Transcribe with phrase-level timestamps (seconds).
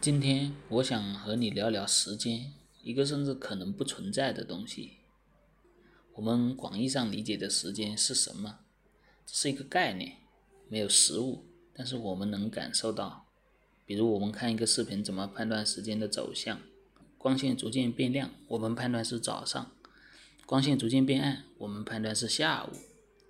[0.00, 4.92] 今天我想和你聊聊时间，一个甚至可能不存在的东西。
[6.14, 8.60] 我们广义上理解的时间是什么？
[9.26, 10.16] 这是一个概念，
[10.70, 11.44] 没有实物，
[11.74, 13.26] 但是我们能感受到。
[13.84, 16.58] 比如我们看一个视频，怎么判断时间的走向？
[17.18, 19.66] 光线逐渐变亮，我们判断是早上；
[20.46, 22.70] 光线逐渐变暗，我们判断是下午。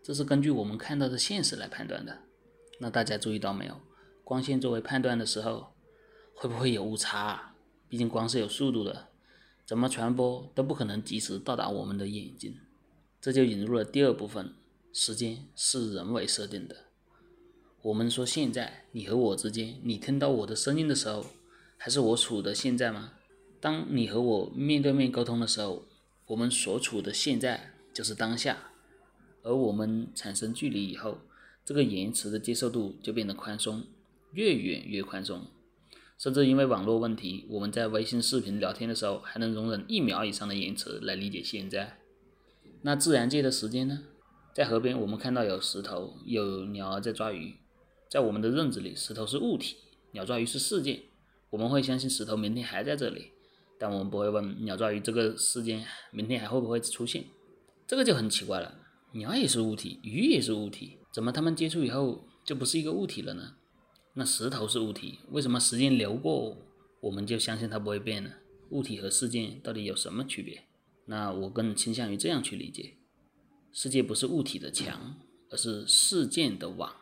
[0.04, 2.20] 这是根据我们看到的现实来判断的。
[2.78, 3.80] 那大家注意到没有？
[4.22, 5.72] 光线作为判断的时候。
[6.42, 7.52] 会不会有误差？
[7.86, 9.08] 毕竟光是有速度的，
[9.66, 12.56] 怎么传播都不可能及时到达我们的眼睛。
[13.20, 14.54] 这就引入了第二部分：
[14.90, 16.86] 时间是人为设定的。
[17.82, 21.26] 我们说现在你和我之间，你听到我的声音的时候，
[21.76, 23.12] 还是我处的现在吗？
[23.60, 25.84] 当你和我面对面沟通的时候，
[26.28, 28.70] 我们所处的现在就是当下。
[29.42, 31.18] 而我们产生距离以后，
[31.66, 33.84] 这个延迟的接受度就变得宽松，
[34.32, 35.44] 越远越宽松。
[36.20, 41.96] 甚至因为网络问题，我们在微信视频聊天的时候，还能容忍一秒以上的延迟来理解现在。
[42.82, 44.02] 那自然界的时间呢？
[44.54, 47.54] 在河边，我们看到有石头，有鸟儿在抓鱼。
[48.10, 49.76] 在我们的认知里，石头是物体，
[50.12, 51.00] 鸟抓鱼是事件。
[51.48, 53.30] 我们会相信石头明天还在这里，
[53.78, 57.24] 但我们不会问鸟抓鱼这个事件明天还会不会出现。
[57.86, 58.78] 这个就很奇怪了，
[59.12, 63.54] 鸟也是物体，鱼也是物体，怎么它们接触以后就不是一个物体了呢？
[64.20, 66.54] 那石头是物体，为什么时间流过
[67.00, 68.30] 我们就相信它不会变呢？
[68.68, 70.64] 物体和事件到底有什么区别？
[71.06, 72.98] 那我更倾向于这样去理解：
[73.72, 75.16] 世界不是物体的墙，
[75.48, 76.92] 而是事件的网。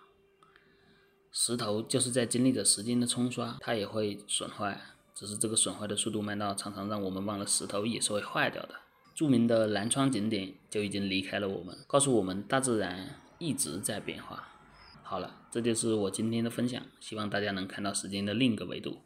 [1.32, 4.80] 石头就是在经历着时间的冲刷，它也会损坏，
[5.12, 8.76] 只是这个损坏的速度慢到常常让我们忘了石头也是会坏掉的。
[9.16, 14.57] 著名的南川景点就已经离开了我们，告诉我们大自然一直在变化。
[15.10, 18.98] 好了，这就是我今天的分享，希望大家能看到时间的另一个维度。